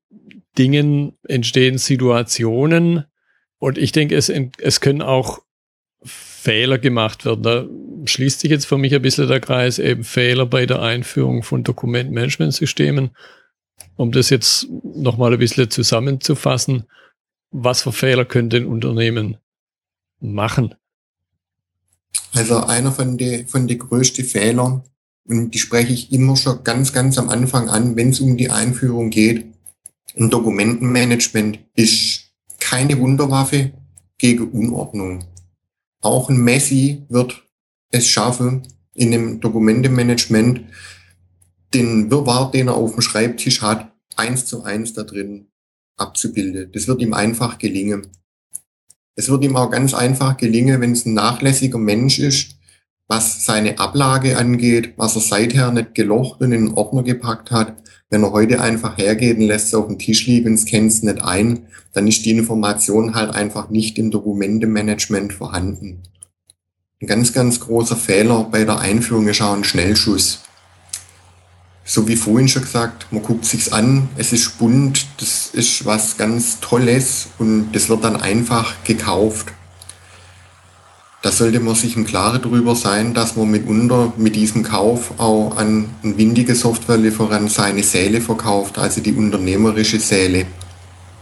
[0.58, 3.04] Dingen entstehen Situationen
[3.58, 5.40] und ich denke, es, es können auch
[6.02, 7.42] Fehler gemacht werden.
[7.42, 7.66] Da
[8.06, 11.62] schließt sich jetzt für mich ein bisschen der Kreis, eben Fehler bei der Einführung von
[11.62, 13.10] Dokumentmanagementsystemen.
[13.96, 16.84] Um das jetzt nochmal ein bisschen zusammenzufassen,
[17.50, 19.36] was für Fehler können denn Unternehmen
[20.20, 20.74] machen?
[22.32, 24.82] Also einer von den von die größten Fehlern,
[25.24, 28.50] und die spreche ich immer schon ganz, ganz am Anfang an, wenn es um die
[28.50, 29.46] Einführung geht.
[30.18, 33.72] Ein Dokumentenmanagement ist keine Wunderwaffe
[34.18, 35.24] gegen Unordnung.
[36.00, 37.42] Auch ein Messi wird
[37.90, 38.62] es schaffen,
[38.94, 40.62] in dem Dokumentemanagement
[41.74, 45.48] den Wirrwarr, den er auf dem Schreibtisch hat, eins zu eins da drin
[45.96, 46.70] abzubilden.
[46.72, 48.08] Das wird ihm einfach gelingen.
[49.14, 52.56] Es wird ihm auch ganz einfach gelingen, wenn es ein nachlässiger Mensch ist,
[53.08, 57.76] was seine Ablage angeht, was er seither nicht gelocht und in den Ordner gepackt hat.
[58.08, 61.22] Wenn er heute einfach hergeht und lässt es auf dem Tisch liegen scannt es nicht
[61.22, 66.02] ein, dann ist die Information halt einfach nicht im Dokumentemanagement vorhanden.
[67.00, 70.40] Ein ganz, ganz großer Fehler bei der Einführung ist auch ein Schnellschuss.
[71.84, 76.16] So wie vorhin schon gesagt, man guckt sich's an, es ist bunt, das ist was
[76.16, 79.52] ganz Tolles und das wird dann einfach gekauft.
[81.22, 85.56] Da sollte man sich im Klaren darüber sein, dass man mitunter mit diesem Kauf auch
[85.56, 90.46] an einen windigen Softwarelieferant seine Säle verkauft, also die unternehmerische Säle.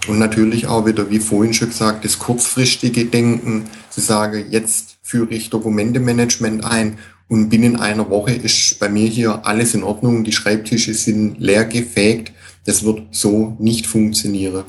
[0.08, 5.34] Und natürlich auch wieder, wie vorhin schon gesagt, das kurzfristige Denken, zu sagen, jetzt führe
[5.34, 6.98] ich Dokumentemanagement ein
[7.30, 11.64] und binnen einer Woche ist bei mir hier alles in Ordnung, die Schreibtische sind leer
[11.64, 12.32] gefegt.
[12.66, 14.64] Das wird so nicht funktionieren.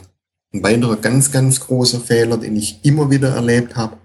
[0.53, 3.97] Ein weiterer ganz, ganz großer Fehler, den ich immer wieder erlebt habe,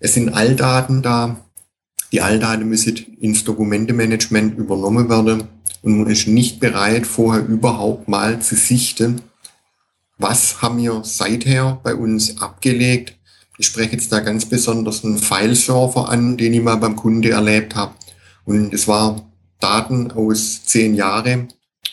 [0.00, 1.36] es sind Alldaten da.
[2.10, 5.44] Die Alldaten müssen ins Dokumentemanagement übernommen werden
[5.82, 9.20] und man ist nicht bereit, vorher überhaupt mal zu sichten,
[10.18, 13.16] was haben wir seither bei uns abgelegt,
[13.56, 17.76] ich spreche jetzt da ganz besonders einen File-Server an, den ich mal beim Kunde erlebt
[17.76, 17.94] habe.
[18.44, 21.48] Und es war Daten aus zehn Jahren.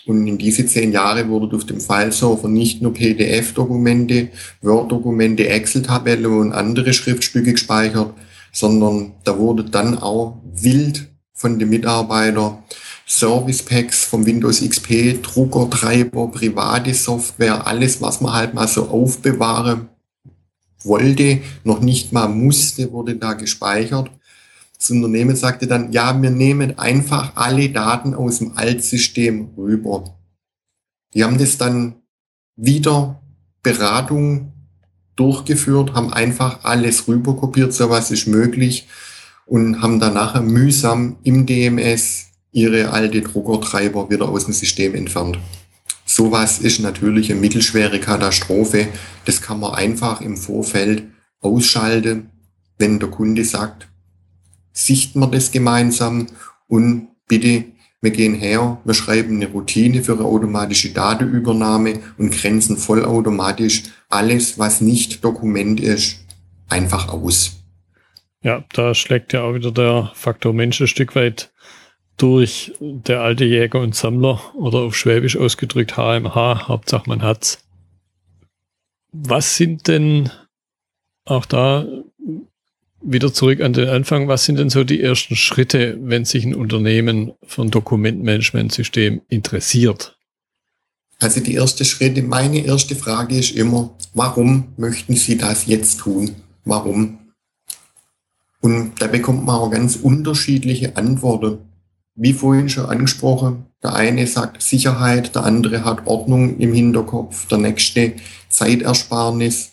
[0.08, 4.30] Und in diese zehn Jahre wurde auf dem File-Server nicht nur PDF-Dokumente,
[4.62, 8.14] Word-Dokumente, Excel-Tabelle und andere Schriftstücke gespeichert,
[8.52, 12.64] sondern da wurde dann auch wild von den Mitarbeitern
[13.08, 19.91] Service Packs vom Windows XP, Druckertreiber, private Software, alles, was man halt mal so aufbewahren
[20.84, 24.12] wollte, noch nicht mal musste, wurde da gespeichert.
[24.78, 30.16] Das Unternehmen sagte dann, ja, wir nehmen einfach alle Daten aus dem Altsystem rüber.
[31.14, 31.96] Die haben das dann
[32.56, 33.22] wieder
[33.64, 34.54] Beratung
[35.16, 38.88] durchgeführt, haben einfach alles rüberkopiert, so was ist möglich
[39.46, 45.38] und haben dann nachher mühsam im DMS ihre alte Druckertreiber wieder aus dem System entfernt.
[46.14, 48.90] Sowas ist natürlich eine mittelschwere Katastrophe.
[49.24, 51.04] Das kann man einfach im Vorfeld
[51.40, 52.24] ausschalte,
[52.78, 53.88] wenn der Kunde sagt,
[54.74, 56.28] sichten wir das gemeinsam
[56.68, 57.64] und bitte,
[58.02, 64.60] wir gehen her, wir schreiben eine Routine für eine automatische Datenübernahme und grenzen vollautomatisch alles,
[64.60, 66.26] was nicht Dokument ist,
[66.68, 67.64] einfach aus.
[68.44, 71.51] Ja, da schlägt ja auch wieder der Faktor Mensch ein Stück weit
[72.22, 77.64] durch der alte Jäger und Sammler oder auf Schwäbisch ausgedrückt HMH, Hauptsache man hat's.
[79.12, 80.30] Was sind denn
[81.26, 81.88] auch da
[83.02, 86.54] wieder zurück an den Anfang, was sind denn so die ersten Schritte, wenn sich ein
[86.54, 90.16] Unternehmen für ein Dokumentmanagementsystem interessiert?
[91.20, 96.36] Also die erste Schritte, meine erste Frage ist immer, warum möchten Sie das jetzt tun?
[96.66, 97.18] Warum?
[98.60, 101.71] Und da bekommt man auch ganz unterschiedliche Antworten.
[102.16, 107.58] Wie vorhin schon angesprochen, der eine sagt Sicherheit, der andere hat Ordnung im Hinterkopf, der
[107.58, 108.14] nächste
[108.50, 109.72] Zeitersparnis.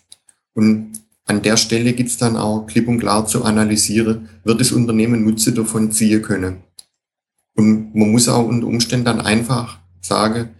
[0.54, 0.92] Und
[1.26, 5.24] an der Stelle gibt es dann auch klipp und klar zu analysieren, wird das Unternehmen
[5.24, 6.62] Nutze davon ziehen können.
[7.54, 10.50] Und man muss auch unter Umständen dann einfach sagen,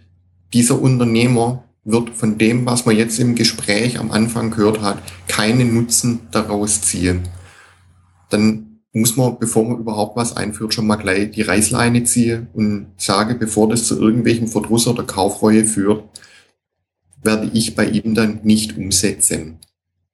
[0.53, 5.73] dieser Unternehmer wird von dem, was man jetzt im Gespräch am Anfang gehört hat, keinen
[5.73, 7.21] Nutzen daraus ziehen.
[8.29, 12.87] Dann muss man, bevor man überhaupt was einführt, schon mal gleich die Reißleine ziehen und
[12.97, 16.03] sage, bevor das zu irgendwelchen Verdruss oder Kaufreue führt,
[17.21, 19.59] werde ich bei ihm dann nicht umsetzen.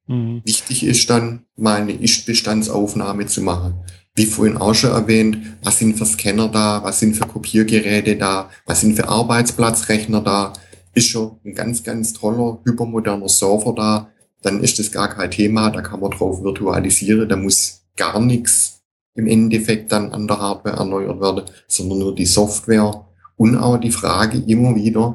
[0.06, 0.42] Mhm.
[0.44, 3.74] Wichtig ist dann, mal eine Ist-Bestandsaufnahme zu machen.
[4.14, 8.50] Wie vorhin auch schon erwähnt, was sind für Scanner da, was sind für Kopiergeräte da,
[8.64, 10.52] was sind für Arbeitsplatzrechner da,
[10.94, 14.10] ist schon ein ganz, ganz toller, hypermoderner Server da,
[14.42, 18.82] dann ist das gar kein Thema, da kann man drauf virtualisieren, da muss gar nichts
[19.14, 23.06] im Endeffekt dann an der Hardware erneuert werden, sondern nur die Software
[23.36, 25.14] und auch die Frage immer wieder,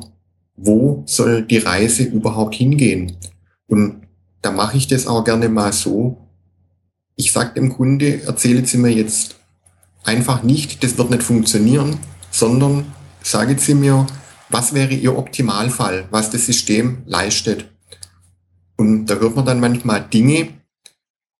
[0.55, 3.17] wo soll die Reise überhaupt hingehen?
[3.67, 4.01] Und
[4.41, 6.17] da mache ich das auch gerne mal so.
[7.15, 9.35] Ich sage dem Kunde, erzählen Sie mir jetzt
[10.03, 11.97] einfach nicht, das wird nicht funktionieren,
[12.31, 12.85] sondern
[13.21, 14.07] sagen Sie mir,
[14.49, 17.65] was wäre Ihr Optimalfall, was das System leistet.
[18.77, 20.49] Und da hört man dann manchmal Dinge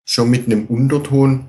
[0.06, 1.46] schon mit einem Unterton.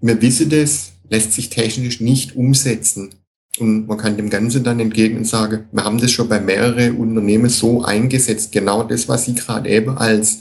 [0.00, 3.10] Wir wissen das, lässt sich technisch nicht umsetzen.
[3.58, 7.50] Und man kann dem Ganzen dann entgegen sagen, wir haben das schon bei mehreren Unternehmen
[7.50, 10.40] so eingesetzt, genau das, was Sie gerade eben als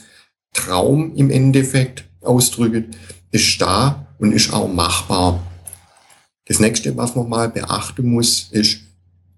[0.54, 2.92] Traum im Endeffekt ausdrücken,
[3.32, 5.44] ist da und ist auch machbar.
[6.46, 8.80] Das nächste, was man mal beachten muss, ist,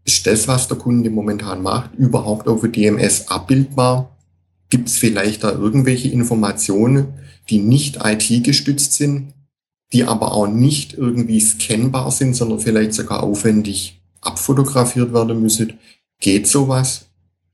[0.05, 4.17] ist das, was der Kunde momentan macht, überhaupt auf der DMS abbildbar?
[4.69, 7.13] Gibt es vielleicht da irgendwelche Informationen,
[7.49, 9.33] die nicht IT-gestützt sind,
[9.93, 15.73] die aber auch nicht irgendwie scannbar sind, sondern vielleicht sogar aufwendig abfotografiert werden müssen?
[16.19, 17.07] Geht sowas?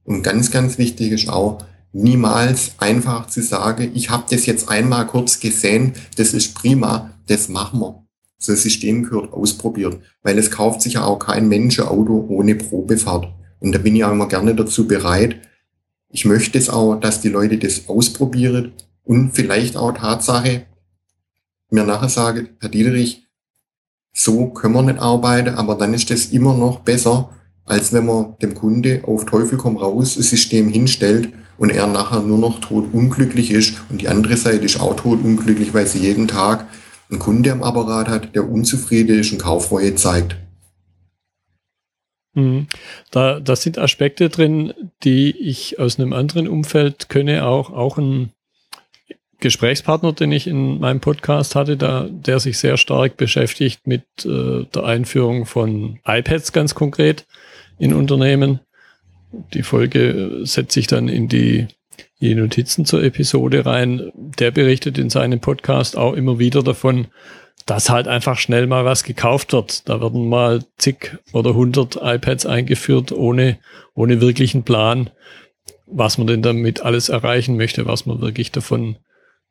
[0.03, 5.07] Und ganz, ganz wichtig ist auch, niemals einfach zu sagen, ich habe das jetzt einmal
[5.07, 8.03] kurz gesehen, das ist prima, das machen wir.
[8.37, 12.25] So ein System gehört ausprobiert, weil es kauft sich ja auch kein Mensch ein Auto
[12.29, 13.27] ohne Probefahrt.
[13.59, 15.37] Und da bin ich auch immer gerne dazu bereit.
[16.09, 18.73] Ich möchte es auch, dass die Leute das ausprobieren
[19.07, 20.65] und vielleicht auch Tatsache
[21.69, 23.23] mir nachher sagen, Herr Dieterich,
[24.13, 27.29] so können wir nicht arbeiten, aber dann ist das immer noch besser,
[27.65, 32.21] als wenn man dem Kunde auf Teufel komm raus ein System hinstellt und er nachher
[32.21, 35.99] nur noch tot unglücklich ist und die andere Seite ist auch tot unglücklich, weil sie
[35.99, 36.67] jeden Tag
[37.09, 40.37] einen Kunde am Apparat hat, der unzufrieden ist und Kaufreue zeigt.
[42.33, 42.67] Mhm.
[43.11, 48.31] Da, da sind Aspekte drin, die ich aus einem anderen Umfeld könne, auch, auch ein
[49.39, 54.65] Gesprächspartner, den ich in meinem Podcast hatte, da, der sich sehr stark beschäftigt mit äh,
[54.73, 57.25] der Einführung von iPads ganz konkret
[57.77, 58.61] in Unternehmen
[59.53, 61.67] die Folge setzt sich dann in die,
[62.21, 64.11] die Notizen zur Episode rein.
[64.15, 67.07] Der berichtet in seinem Podcast auch immer wieder davon,
[67.65, 69.87] dass halt einfach schnell mal was gekauft wird.
[69.89, 73.59] Da werden mal zig oder hundert iPads eingeführt, ohne,
[73.93, 75.09] ohne wirklichen Plan,
[75.85, 78.97] was man denn damit alles erreichen möchte, was man wirklich davon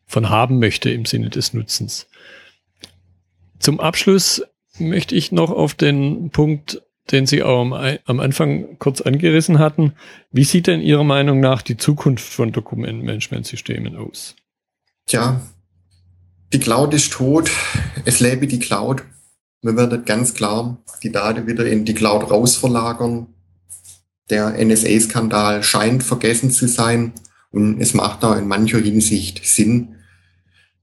[0.07, 2.07] von haben möchte im Sinne des Nutzens.
[3.59, 4.42] Zum Abschluss
[4.79, 9.92] möchte ich noch auf den Punkt den Sie auch am, Anfang kurz angerissen hatten.
[10.33, 14.35] Wie sieht denn Ihrer Meinung nach die Zukunft von Dokumentmanagementsystemen aus?
[15.07, 15.40] Tja,
[16.53, 17.51] die Cloud ist tot.
[18.05, 19.05] Es lebe die Cloud.
[19.62, 23.29] Wir werden ganz klar die Daten wieder in die Cloud rausverlagern.
[24.31, 27.12] Der NSA-Skandal scheint vergessen zu sein
[27.51, 29.96] und es macht da in mancher Hinsicht Sinn.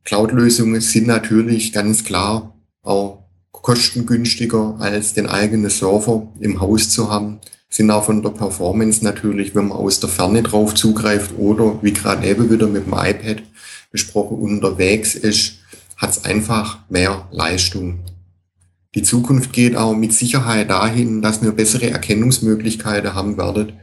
[0.03, 7.39] Cloud-Lösungen sind natürlich ganz klar auch kostengünstiger als den eigenen Server im Haus zu haben.
[7.69, 11.93] sind auch von der Performance natürlich, wenn man aus der Ferne drauf zugreift oder wie
[11.93, 13.41] gerade eben wieder mit dem iPad
[13.91, 15.59] besprochen unterwegs ist,
[15.97, 17.99] hat es einfach mehr Leistung.
[18.95, 23.73] Die Zukunft geht auch mit Sicherheit dahin, dass wir bessere Erkennungsmöglichkeiten haben werden.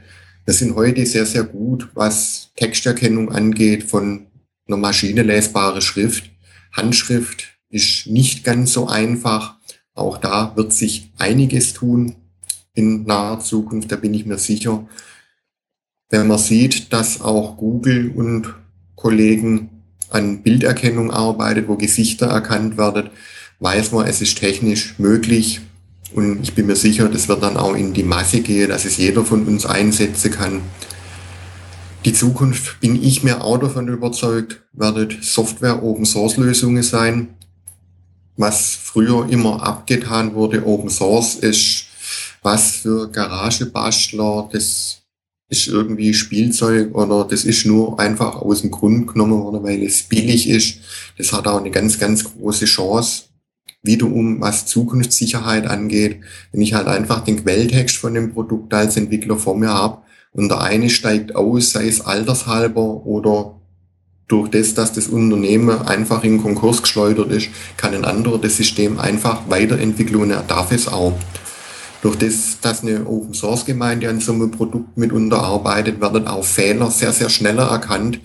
[0.44, 4.26] Wir sind heute sehr, sehr gut, was Texterkennung angeht von
[4.70, 6.30] einer maschinelesbaren Schrift.
[6.72, 9.56] Handschrift ist nicht ganz so einfach.
[9.94, 12.14] Auch da wird sich einiges tun
[12.74, 14.86] in naher Zukunft, da bin ich mir sicher.
[16.08, 18.54] Wenn man sieht, dass auch Google und
[18.94, 23.10] Kollegen an Bilderkennung arbeitet, wo Gesichter erkannt werden,
[23.60, 25.60] weiß man, es ist technisch möglich.
[26.12, 28.96] Und ich bin mir sicher, das wird dann auch in die Masse gehen, dass es
[28.96, 30.62] jeder von uns einsetzen kann.
[32.06, 37.34] Die Zukunft, bin ich mir auch davon überzeugt, wird Software Open Source Lösungen sein.
[38.38, 41.84] Was früher immer abgetan wurde, Open Source, ist
[42.42, 45.02] was für Garagebastler, das
[45.50, 50.04] ist irgendwie Spielzeug oder das ist nur einfach aus dem Grund genommen worden, weil es
[50.04, 50.78] billig ist.
[51.18, 53.24] Das hat auch eine ganz, ganz große Chance.
[53.82, 56.20] Wiederum, was Zukunftssicherheit angeht,
[56.52, 59.98] wenn ich halt einfach den Quelltext von dem Produkt als Entwickler vor mir habe
[60.32, 63.56] und der eine steigt aus, sei es altershalber oder
[64.28, 68.98] durch das, dass das Unternehmen einfach in Konkurs geschleudert ist, kann ein anderer das System
[68.98, 71.18] einfach weiterentwickeln und er darf es auch.
[72.02, 76.44] Durch das, dass eine Open Source Gemeinde an so einem Produkt mit unterarbeitet, werden auch
[76.44, 78.20] Fehler sehr, sehr schneller erkannt,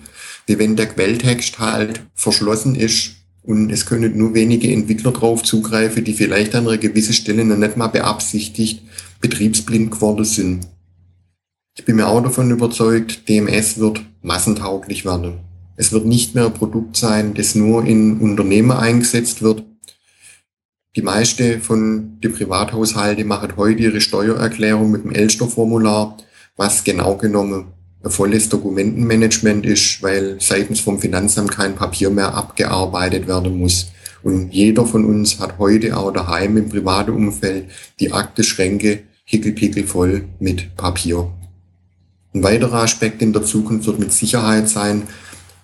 [0.46, 6.04] wie wenn der Quelltext halt verschlossen ist und es können nur wenige Entwickler drauf zugreifen,
[6.04, 8.82] die vielleicht an einer gewissen Stelle noch nicht mal beabsichtigt
[9.20, 10.66] betriebsblind geworden sind.
[11.78, 15.40] Ich bin mir auch davon überzeugt, DMS wird massentauglich werden.
[15.76, 19.62] Es wird nicht mehr ein Produkt sein, das nur in Unternehmen eingesetzt wird,
[20.96, 26.16] die meiste von den Privathaushalten machen heute ihre Steuererklärung mit dem Elster-Formular,
[26.56, 27.66] was genau genommen
[28.02, 33.88] ein volles Dokumentenmanagement ist, weil seitens vom Finanzamt kein Papier mehr abgearbeitet werden muss.
[34.22, 37.66] Und jeder von uns hat heute auch daheim im privaten Umfeld
[38.00, 41.30] die Akteschränke hickelpickel voll mit Papier.
[42.36, 45.08] Ein weiterer Aspekt in der Zukunft wird mit Sicherheit sein,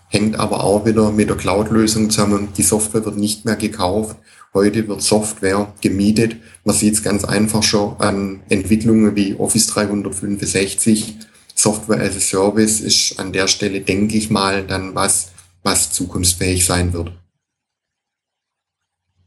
[0.08, 2.48] hängt aber auch wieder mit der Cloud-Lösung zusammen.
[2.56, 4.16] Die Software wird nicht mehr gekauft.
[4.54, 6.36] Heute wird Software gemietet.
[6.64, 11.16] Man sieht es ganz einfach schon an Entwicklungen wie Office 365.
[11.54, 15.32] Software as a Service ist an der Stelle, denke ich mal, dann was,
[15.62, 17.12] was zukunftsfähig sein wird.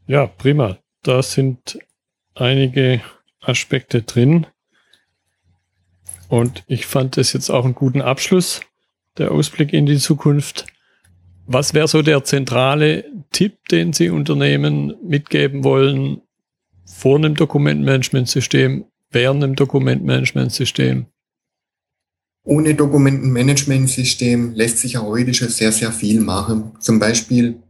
[0.08, 0.78] Ja, prima.
[1.04, 1.78] Da sind
[2.34, 3.02] einige
[3.40, 4.48] Aspekte drin.
[6.28, 8.60] Und ich fand es jetzt auch einen guten Abschluss,
[9.18, 10.66] der Ausblick in die Zukunft.
[11.46, 16.20] Was wäre so der zentrale Tipp, den Sie Unternehmen mitgeben wollen
[16.84, 21.06] vor einem Dokumentenmanagementsystem, während einem Dokumentenmanagementsystem?
[22.44, 26.72] Ohne Dokumentenmanagementsystem lässt sich ja heute schon sehr, sehr viel machen.
[26.80, 27.60] Zum Beispiel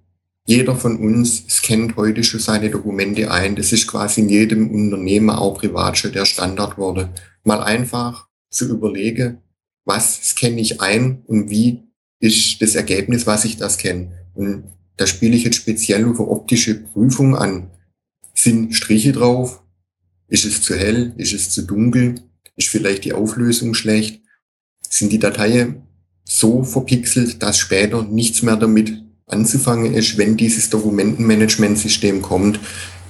[0.46, 3.56] jeder von uns scannt heute schon seine Dokumente ein.
[3.56, 7.08] Das ist quasi in jedem Unternehmen, auch privat schon der Standard wurde.
[7.42, 8.25] Mal einfach
[8.56, 9.38] zu überlegen,
[9.84, 11.82] was scanne ich ein und wie
[12.18, 14.12] ist das Ergebnis, was ich das kenne.
[14.34, 14.64] Und
[14.96, 17.70] da spiele ich jetzt speziell auf optische Prüfung an.
[18.34, 19.62] Sind Striche drauf?
[20.28, 21.12] Ist es zu hell?
[21.16, 22.16] Ist es zu dunkel?
[22.56, 24.22] Ist vielleicht die Auflösung schlecht?
[24.88, 25.82] Sind die Dateien
[26.24, 32.58] so verpixelt, dass später nichts mehr damit anzufangen ist, wenn dieses Dokumentenmanagementsystem kommt?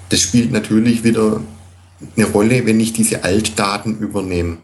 [0.08, 1.42] Das spielt natürlich wieder
[2.16, 4.58] eine Rolle, wenn ich diese Altdaten übernehme.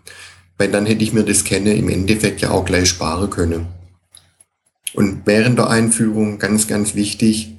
[0.58, 3.66] Weil dann hätte ich mir das Kennen im Endeffekt ja auch gleich sparen können.
[4.94, 7.56] Und während der Einführung ganz, ganz wichtig,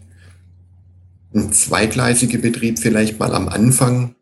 [1.34, 4.16] ein zweigleisiger Betrieb vielleicht mal am Anfang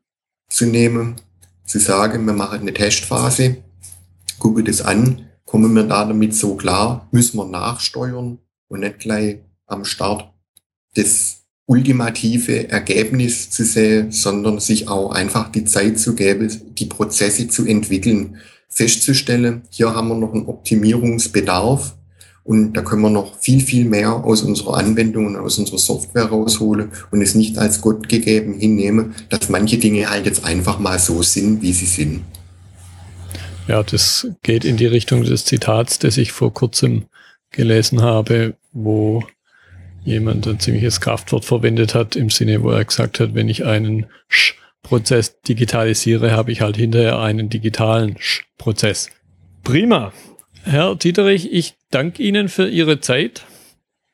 [0.49, 1.15] zu nehmen,
[1.65, 3.57] zu sagen, wir machen eine Testphase,
[4.39, 9.39] gucke das an, kommen wir da damit so klar, müssen wir nachsteuern und nicht gleich
[9.67, 10.31] am Start
[10.95, 17.47] das ultimative Ergebnis zu sehen, sondern sich auch einfach die Zeit zu geben, die Prozesse
[17.47, 18.37] zu entwickeln,
[18.71, 21.95] festzustellen, hier haben wir noch einen Optimierungsbedarf
[22.43, 26.25] und da können wir noch viel, viel mehr aus unserer Anwendung und aus unserer Software
[26.25, 30.97] rausholen und es nicht als Gott gegeben hinnehmen, dass manche Dinge halt jetzt einfach mal
[30.97, 32.21] so sind, wie sie sind.
[33.67, 37.05] Ja, das geht in die Richtung des Zitats, das ich vor kurzem
[37.51, 39.23] gelesen habe, wo
[40.03, 44.07] jemand ein ziemliches Kraftwort verwendet hat, im Sinne, wo er gesagt hat, wenn ich einen
[44.83, 48.17] Prozess digitalisiere, habe ich halt hinterher einen digitalen
[48.57, 49.09] Prozess.
[49.63, 50.11] Prima.
[50.63, 53.45] Herr Dieterich, ich danke Ihnen für Ihre Zeit,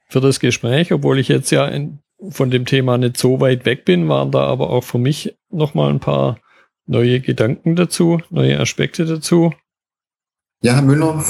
[0.07, 1.99] für das Gespräch, obwohl ich jetzt ja in,
[2.30, 5.89] von dem Thema nicht so weit weg bin, waren da aber auch für mich nochmal
[5.89, 6.39] ein paar
[6.86, 9.53] neue Gedanken dazu, neue Aspekte dazu?
[10.61, 11.24] Ja, Herr Müller,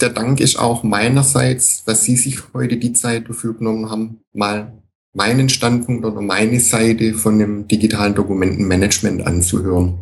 [0.00, 4.77] der Dank ist auch meinerseits, dass Sie sich heute die Zeit dafür genommen haben, mal
[5.14, 9.98] meinen Standpunkt oder meine Seite von dem digitalen Dokumentenmanagement anzuhören.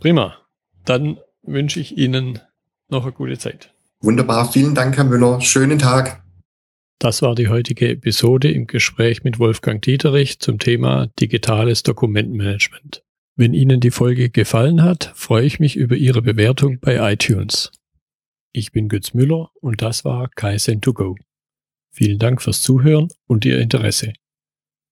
[0.00, 0.36] Prima.
[0.84, 2.40] Dann wünsche ich Ihnen
[2.88, 3.72] noch eine gute Zeit.
[4.00, 4.50] Wunderbar.
[4.50, 5.40] Vielen Dank, Herr Müller.
[5.40, 6.22] Schönen Tag.
[6.98, 13.02] Das war die heutige Episode im Gespräch mit Wolfgang Dieterich zum Thema digitales Dokumentenmanagement.
[13.36, 17.72] Wenn Ihnen die Folge gefallen hat, freue ich mich über Ihre Bewertung bei iTunes.
[18.52, 21.16] Ich bin Götz Müller und das war Kaizen2Go.
[21.90, 24.12] Vielen Dank fürs Zuhören und Ihr Interesse.